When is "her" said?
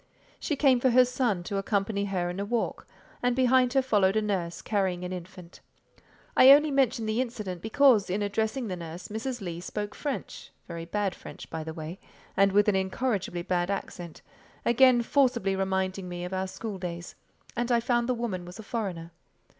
0.89-1.05, 2.05-2.27, 3.73-3.83